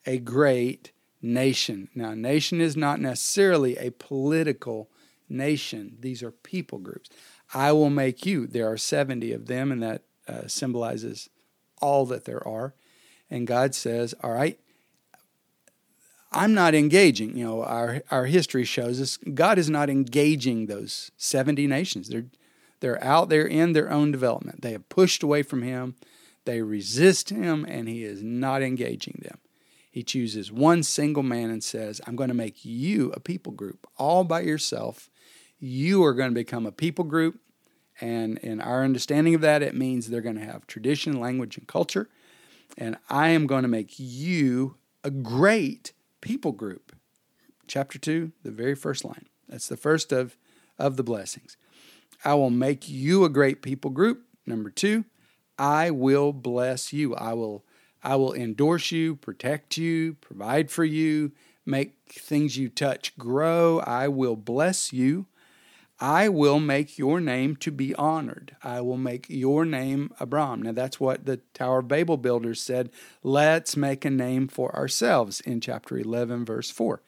[0.06, 1.90] a great nation.
[1.96, 4.90] Now, nation is not necessarily a political
[5.30, 7.10] nation, these are people groups.
[7.54, 8.48] I will make you.
[8.48, 11.30] There are 70 of them, and that uh, symbolizes
[11.82, 12.74] all that there are.
[13.30, 14.60] And God says, All right,
[16.32, 17.38] I'm not engaging.
[17.38, 22.10] You know, our, our history shows us God is not engaging those 70 nations.
[22.10, 22.26] They're,
[22.80, 24.62] they're out there in their own development.
[24.62, 25.96] They have pushed away from Him,
[26.46, 29.40] they resist Him, and He is not engaging them.
[29.90, 33.88] He chooses one single man and says, I'm going to make you a people group
[33.98, 35.10] all by yourself.
[35.60, 37.40] You are going to become a people group
[38.00, 41.68] and in our understanding of that, it means they're going to have tradition, language, and
[41.68, 42.10] culture.
[42.78, 46.96] And I am going to make you a great people group.
[47.68, 49.26] Chapter 2, the very first line.
[49.50, 50.38] That's the first of,
[50.78, 51.58] of the blessings.
[52.24, 54.24] I will make you a great people group.
[54.46, 55.06] Number two,
[55.58, 57.16] I will bless you.
[57.16, 57.64] I will
[58.04, 61.32] I will endorse you, protect you, provide for you,
[61.66, 63.80] make things you touch grow.
[63.80, 65.26] I will bless you.
[66.00, 68.56] I will make your name to be honored.
[68.64, 70.62] I will make your name Abram.
[70.62, 72.92] Now, that's what the Tower of Babel builders said.
[73.24, 77.02] Let's make a name for ourselves in chapter 11, verse 4.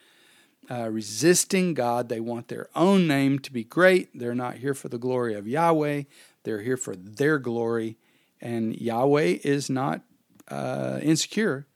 [0.72, 4.10] Uh, resisting God, they want their own name to be great.
[4.18, 6.04] They're not here for the glory of Yahweh,
[6.44, 7.98] they're here for their glory.
[8.42, 10.02] And Yahweh is not
[10.48, 11.68] uh, insecure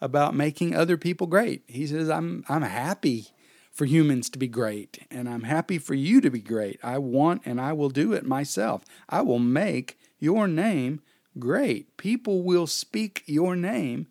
[0.00, 1.62] about making other people great.
[1.66, 3.28] He says, I'm, I'm happy
[3.70, 6.80] for humans to be great, and I'm happy for you to be great.
[6.82, 8.84] I want and I will do it myself.
[9.08, 11.00] I will make your name
[11.38, 11.96] great.
[11.96, 14.08] People will speak your name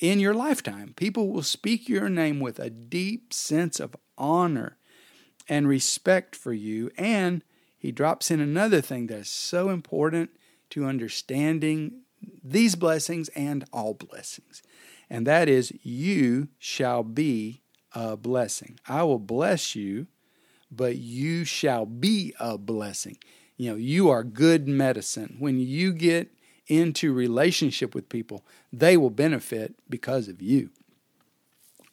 [0.00, 0.94] in your lifetime.
[0.96, 4.78] People will speak your name with a deep sense of honor
[5.48, 6.90] and respect for you.
[6.96, 7.44] And
[7.78, 10.30] he drops in another thing that's so important
[10.70, 12.02] to understanding
[12.42, 14.62] these blessings and all blessings.
[15.08, 17.59] And that is, you shall be
[17.94, 18.78] a blessing.
[18.88, 20.06] I will bless you,
[20.70, 23.18] but you shall be a blessing.
[23.56, 25.36] You know, you are good medicine.
[25.38, 26.32] When you get
[26.66, 30.70] into relationship with people, they will benefit because of you.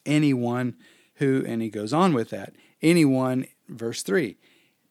[0.06, 0.76] Anyone
[1.16, 4.38] who, and he goes on with that, anyone, verse 3,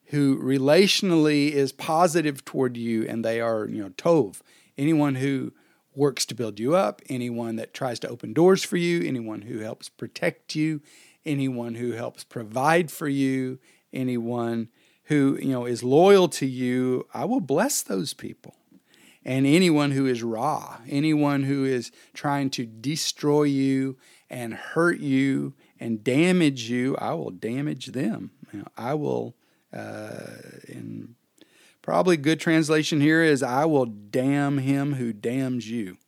[0.07, 4.40] who relationally is positive toward you and they are, you know, tov,
[4.77, 5.53] anyone who
[5.96, 9.61] works to build you up, anyone that tries to open doors for you, anyone who
[9.61, 10.80] helps protect you,
[11.24, 13.59] anyone who helps provide for you,
[13.92, 14.68] anyone
[15.04, 18.54] who, you know, is loyal to you, I will bless those people.
[19.24, 23.96] And anyone who is ra, anyone who is trying to destroy you
[24.30, 28.30] and hurt you and damage you, I will damage them.
[28.52, 29.35] You know, I will,
[29.72, 30.26] uh,
[30.68, 31.15] in
[31.87, 35.99] Probably good translation here is I will damn him who damns you.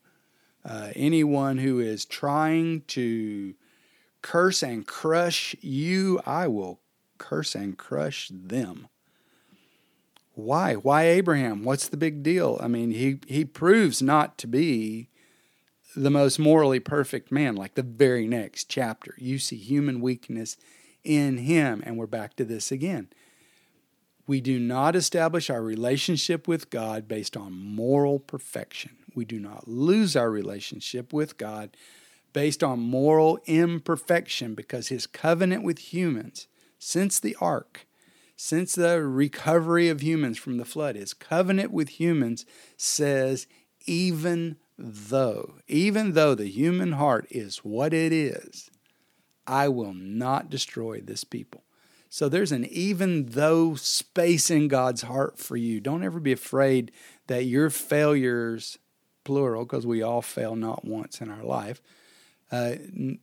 [0.65, 3.55] Uh, anyone who is trying to
[4.21, 6.81] curse and crush you, I will
[7.17, 8.89] curse and crush them.
[10.35, 10.75] Why?
[10.75, 11.63] Why Abraham?
[11.63, 12.59] What's the big deal?
[12.61, 15.11] I mean, he, he proves not to be
[15.95, 19.15] the most morally perfect man, like the very next chapter.
[19.17, 20.57] You see human weakness
[21.05, 23.11] in him, and we're back to this again.
[24.29, 28.99] We do not establish our relationship with God based on moral perfection.
[29.15, 31.75] We do not lose our relationship with God
[32.35, 36.47] based on moral imperfection because his covenant with humans,
[36.79, 37.87] since the ark,
[38.37, 42.45] since the recovery of humans from the flood, his covenant with humans
[42.77, 43.47] says,
[43.87, 48.71] even though, even though the human heart is what it is,
[49.47, 51.63] I will not destroy this people.
[52.11, 55.81] So there's an even though space in God's heart for you.
[55.81, 56.91] Don't ever be afraid
[57.27, 58.79] that your failures,
[59.25, 61.83] plural, because we all fail not once in our life.
[62.51, 62.77] Uh,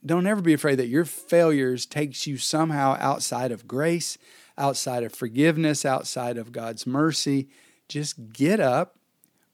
[0.05, 4.19] don't ever be afraid that your failures takes you somehow outside of grace,
[4.55, 7.49] outside of forgiveness, outside of God's mercy.
[7.89, 8.97] Just get up,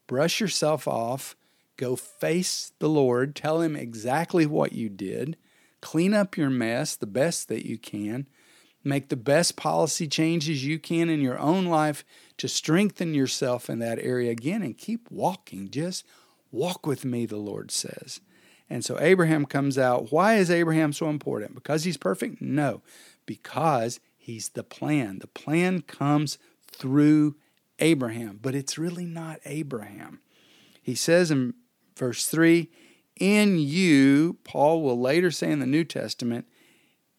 [0.06, 1.34] brush yourself off,
[1.78, 5.38] go face the Lord, tell him exactly what you did,
[5.80, 8.26] clean up your mess the best that you can
[8.84, 12.04] Make the best policy changes you can in your own life
[12.38, 15.70] to strengthen yourself in that area again and keep walking.
[15.70, 16.04] Just
[16.50, 18.20] walk with me, the Lord says.
[18.68, 20.10] And so Abraham comes out.
[20.10, 21.54] Why is Abraham so important?
[21.54, 22.40] Because he's perfect?
[22.40, 22.82] No,
[23.26, 25.18] because he's the plan.
[25.18, 27.36] The plan comes through
[27.78, 30.20] Abraham, but it's really not Abraham.
[30.82, 31.54] He says in
[31.96, 32.68] verse 3
[33.20, 36.46] In you, Paul will later say in the New Testament,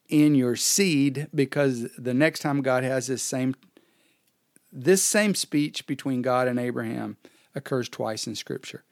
[0.08, 3.54] in your seed because the next time God has this same
[4.76, 7.16] this same speech between God and Abraham
[7.54, 8.82] occurs twice in scripture.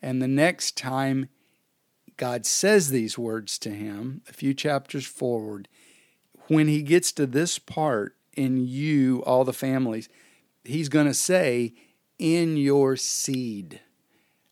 [0.00, 1.28] And the next time
[2.16, 5.66] God says these words to him, a few chapters forward,
[6.46, 10.08] when he gets to this part in you all the families,
[10.64, 11.74] he's going to say
[12.18, 13.80] in your seed.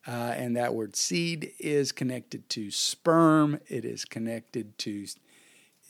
[0.07, 5.07] Uh, and that word seed is connected to sperm, it is connected to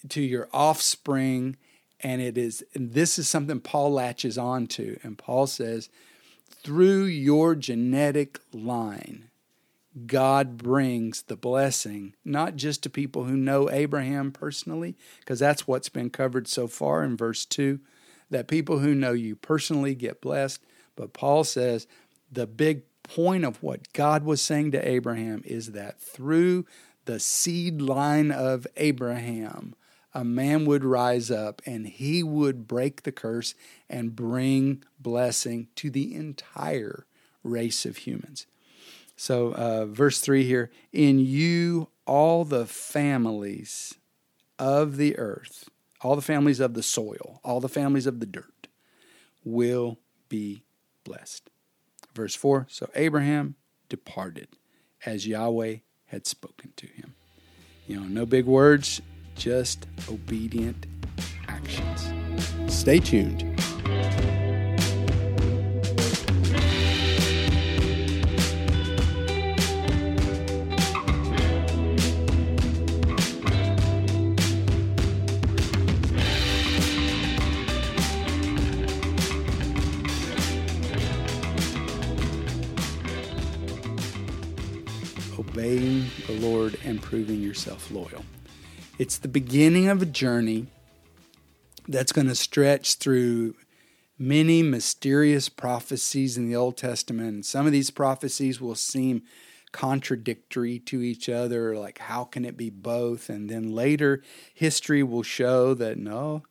[0.08, 1.56] to your offspring
[2.00, 4.98] and it is and this is something Paul latches on to.
[5.02, 5.88] And Paul says
[6.62, 9.30] through your genetic line
[10.06, 15.88] God brings the blessing not just to people who know Abraham personally because that's what's
[15.88, 17.80] been covered so far in verse 2
[18.30, 20.62] that people who know you personally get blessed.
[20.94, 21.86] But Paul says
[22.30, 26.64] the big point of what God was saying to Abraham is that through
[27.06, 29.74] the seed line of Abraham
[30.12, 33.54] a man would rise up and he would break the curse
[33.88, 37.06] and bring blessing to the entire
[37.44, 38.46] race of humans.
[39.16, 43.94] So, uh, verse 3 here In you, all the families
[44.58, 45.68] of the earth,
[46.00, 48.68] all the families of the soil, all the families of the dirt
[49.44, 49.98] will
[50.28, 50.64] be
[51.04, 51.50] blessed.
[52.14, 53.56] Verse 4 So Abraham
[53.88, 54.48] departed
[55.04, 57.14] as Yahweh had spoken to him.
[57.86, 59.00] You know, no big words,
[59.40, 60.84] just obedient
[61.48, 62.12] actions.
[62.68, 63.46] Stay tuned.
[85.38, 88.22] obeying the Lord and proving yourself loyal.
[89.00, 90.66] It's the beginning of a journey
[91.88, 93.54] that's going to stretch through
[94.18, 97.46] many mysterious prophecies in the Old Testament.
[97.46, 99.22] some of these prophecies will seem
[99.72, 103.30] contradictory to each other, like how can it be both?
[103.30, 104.22] And then later,
[104.52, 106.42] history will show that no,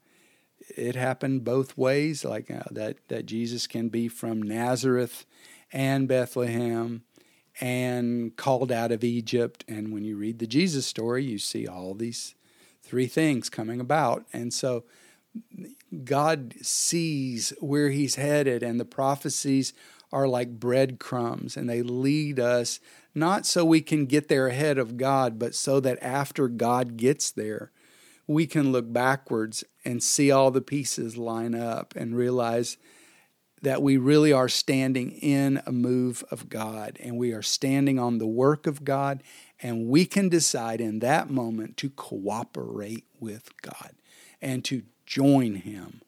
[0.75, 5.27] it happened both ways, like uh, that, that Jesus can be from Nazareth
[5.71, 7.03] and Bethlehem
[7.61, 9.63] and called out of Egypt.
[9.67, 12.33] And when you read the Jesus story, you see all these
[12.89, 14.25] three things coming about.
[14.33, 14.83] And so
[16.03, 19.73] God sees where He's headed, and the prophecies
[20.11, 22.79] are like breadcrumbs, and they lead us
[23.13, 27.31] not so we can get there ahead of God, but so that after God gets
[27.31, 27.71] there,
[28.27, 32.77] we can look backwards and see all the pieces line up and realize
[33.61, 38.17] that we really are standing in a move of God and we are standing on
[38.17, 39.21] the work of God,
[39.61, 43.91] and we can decide in that moment to cooperate with God
[44.41, 46.01] and to join Him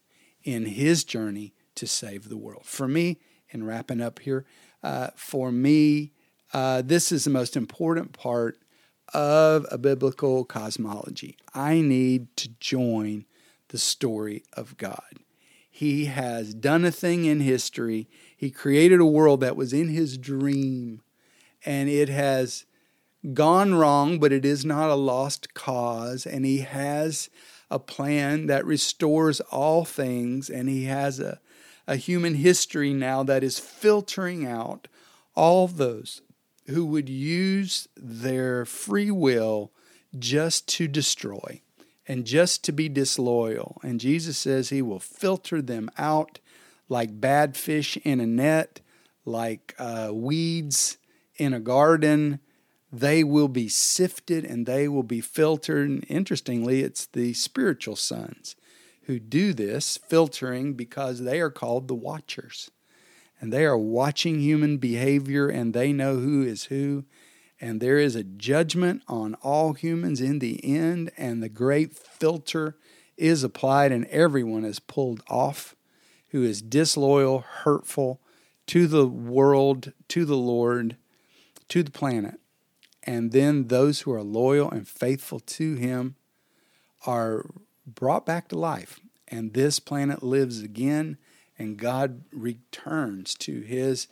[0.43, 2.65] in His journey to save the world.
[2.65, 4.45] For me, in wrapping up here,
[4.83, 6.13] uh, for me,
[6.53, 8.57] uh, this is the most important part
[9.13, 11.37] of a biblical cosmology.
[11.53, 13.25] I need to join
[13.69, 15.19] the story of God.
[15.69, 18.07] He has done a thing in history.
[18.35, 21.01] He created a world that was in his dream,
[21.65, 22.65] and it has
[23.33, 26.25] gone wrong, but it is not a lost cause.
[26.25, 27.29] And he has
[27.69, 31.39] a plan that restores all things, and he has a,
[31.87, 34.87] a human history now that is filtering out
[35.35, 36.21] all those
[36.67, 39.71] who would use their free will
[40.17, 41.61] just to destroy
[42.07, 43.79] and just to be disloyal.
[43.83, 46.39] And Jesus says he will filter them out
[46.89, 48.81] like bad fish in a net,
[49.23, 50.97] like uh, weeds
[51.37, 52.39] in a garden.
[52.91, 55.89] They will be sifted and they will be filtered.
[55.89, 58.55] And interestingly, it's the spiritual sons
[59.03, 62.69] who do this filtering because they are called the watchers.
[63.39, 67.05] And they are watching human behavior and they know who is who
[67.61, 72.75] and there is a judgment on all humans in the end, and the great filter
[73.15, 75.75] is applied, and everyone is pulled off
[76.29, 78.19] who is disloyal, hurtful
[78.65, 80.97] to the world, to the Lord,
[81.67, 82.39] to the planet.
[83.03, 86.15] And then those who are loyal and faithful to Him
[87.05, 87.45] are
[87.85, 88.99] brought back to life.
[89.27, 91.17] And this planet lives again,
[91.57, 94.07] and God returns to His,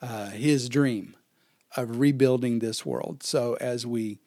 [0.00, 1.16] uh, his dream
[1.76, 3.22] of rebuilding this world.
[3.22, 4.20] So as we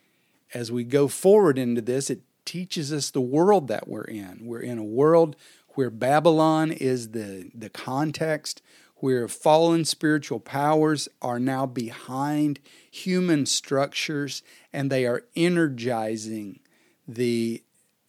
[0.53, 4.39] as we go forward into this, it teaches us the world that we're in.
[4.43, 5.35] We're in a world
[5.69, 8.61] where Babylon is the, the context,
[8.99, 14.41] where fallen spiritual powers are now behind human structures
[14.73, 16.59] and they are energizing
[17.07, 17.63] the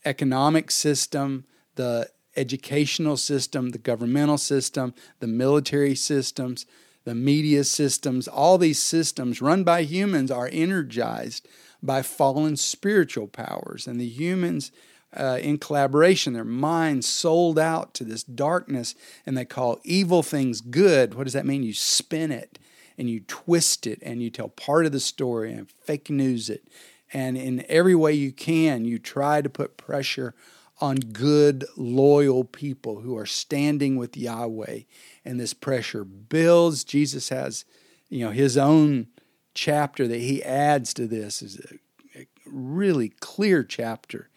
[0.04, 6.64] economic system, the educational system, the governmental system, the military systems,
[7.04, 11.46] the media systems, all these systems run by humans are energized
[11.82, 13.86] by fallen spiritual powers.
[13.86, 14.72] And the humans,
[15.16, 18.94] uh, in collaboration, their minds sold out to this darkness,
[19.24, 21.14] and they call evil things good.
[21.14, 21.62] What does that mean?
[21.62, 22.58] You spin it
[22.98, 26.68] and you twist it and you tell part of the story and fake news it.
[27.12, 30.34] And in every way you can, you try to put pressure
[30.80, 34.80] on good, loyal people who are standing with Yahweh.
[35.24, 36.84] And this pressure builds.
[36.84, 37.64] Jesus has,
[38.08, 39.08] you know, his own
[39.54, 44.28] chapter that he adds to this is a, a really clear chapter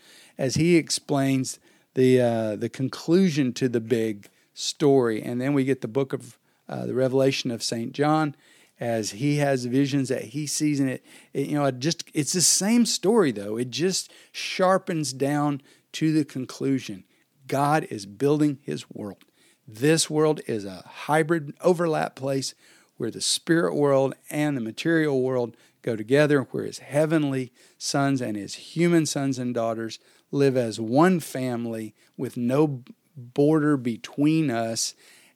[0.41, 1.59] as he explains
[1.93, 5.21] the uh, the conclusion to the big story.
[5.21, 8.35] And then we get the book of uh, the Revelation of Saint John
[8.79, 11.05] as he has visions that he sees in it.
[11.31, 13.55] it you know, it just it's the same story though.
[13.55, 15.61] It just sharpens down
[15.93, 17.03] to the conclusion
[17.45, 19.23] God is building his world.
[19.67, 22.55] This world is a hybrid overlap place
[22.97, 28.35] where the spirit world and the material world go together, where his heavenly sons and
[28.35, 29.99] his human sons and daughters
[30.31, 32.83] live as one family with no
[33.15, 34.95] border between us.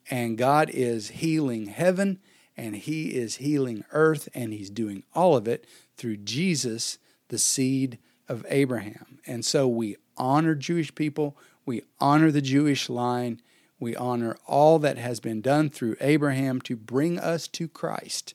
[0.09, 2.19] And God is healing heaven
[2.57, 5.65] and He is healing earth, and He's doing all of it
[5.97, 9.19] through Jesus, the seed of Abraham.
[9.25, 13.41] And so we honor Jewish people, we honor the Jewish line,
[13.79, 18.33] we honor all that has been done through Abraham to bring us to Christ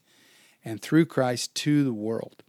[0.64, 2.42] and through Christ to the world.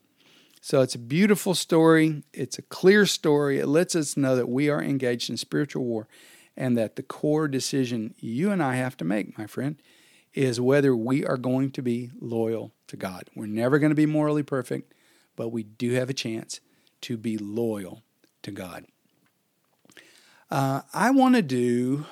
[0.63, 2.21] So it's a beautiful story.
[2.33, 3.57] It's a clear story.
[3.59, 6.07] It lets us know that we are engaged in spiritual war
[6.55, 9.81] and that the core decision you and I have to make, my friend,
[10.35, 13.29] is whether we are going to be loyal to God.
[13.35, 14.93] We're never going to be morally perfect,
[15.35, 16.59] but we do have a chance
[17.01, 18.03] to be loyal
[18.43, 18.85] to God.
[20.51, 22.05] Uh, I want to do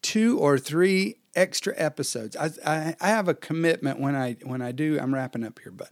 [0.00, 2.36] two or three extra episodes.
[2.36, 4.98] I, I, I, have a commitment when I when I do.
[5.00, 5.90] I'm wrapping up here, but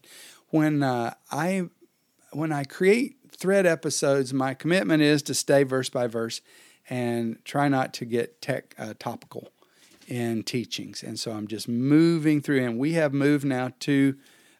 [0.50, 1.68] when uh, I
[2.32, 6.40] when I create thread episodes, my commitment is to stay verse by verse
[6.90, 9.50] and try not to get tech uh, topical
[10.06, 11.02] in teachings.
[11.02, 14.16] And so I'm just moving through, and we have moved now to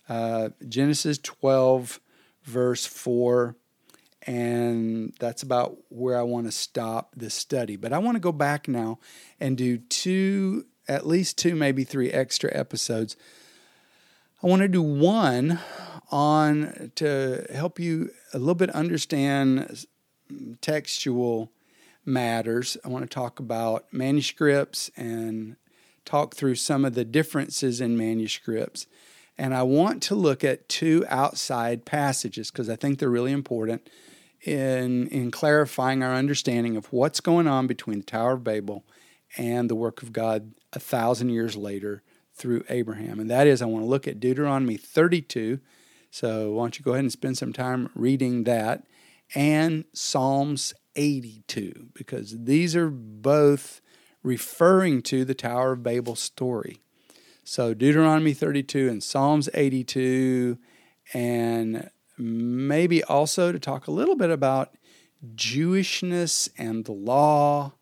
[0.08, 2.00] uh, Genesis 12,
[2.44, 3.56] verse 4.
[4.26, 7.76] And that's about where I want to stop this study.
[7.76, 8.98] But I want to go back now
[9.40, 13.16] and do two, at least two, maybe three extra episodes
[14.40, 15.58] I want to do one
[16.12, 19.84] on to help you a little bit understand
[20.60, 21.50] textual
[22.04, 22.76] matters.
[22.84, 25.56] I want to talk about manuscripts and
[26.04, 28.86] talk through some of the differences in manuscripts.
[29.36, 33.90] And I want to look at two outside passages because I think they're really important
[34.42, 38.84] in, in clarifying our understanding of what's going on between the Tower of Babel
[39.36, 42.04] and the work of God a thousand years later
[42.38, 43.20] through Abraham.
[43.20, 45.60] And that is, I want to look at Deuteronomy 32.
[46.10, 48.84] So why don't you go ahead and spend some time reading that
[49.34, 53.80] and Psalms 82, because these are both
[54.22, 56.80] referring to the Tower of Babel story.
[57.44, 60.58] So Deuteronomy 32 and Psalms 82,
[61.14, 64.74] and maybe also to talk a little bit about
[65.34, 67.74] Jewishness and the law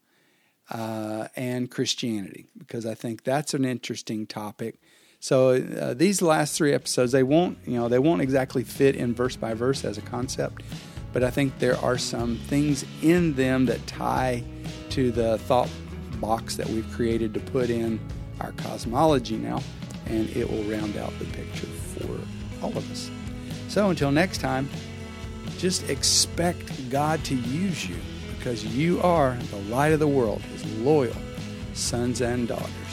[0.71, 4.81] uh, and Christianity because I think that's an interesting topic.
[5.21, 9.15] So uh, these last three episodes, they won't, you know, they won't exactly fit in
[9.15, 10.63] verse by verse as a concept,
[11.13, 14.45] but I think there are some things in them that tie
[14.91, 15.71] to the thought
[16.21, 17.99] box that we've created to put in
[18.41, 19.63] our cosmology now,
[20.07, 22.21] and it will round out the picture for
[22.63, 23.11] all of us.
[23.69, 24.69] So until next time,
[25.59, 27.97] just expect God to use you
[28.47, 31.17] because you are the light of the world, his loyal
[31.75, 32.86] sons and daughters.